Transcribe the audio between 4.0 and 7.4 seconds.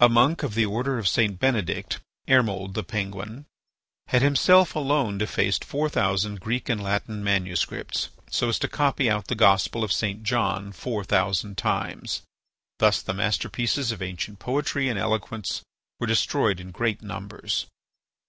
had himself alone defaced four thousand Greek and Latin